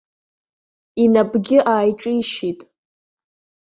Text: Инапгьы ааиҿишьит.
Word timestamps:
Инапгьы 1.03 1.57
ааиҿишьит. 1.73 2.59